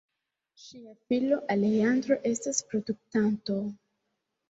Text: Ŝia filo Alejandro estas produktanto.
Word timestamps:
Ŝia 0.63 0.95
filo 1.09 1.39
Alejandro 1.57 2.19
estas 2.33 2.65
produktanto. 2.73 3.63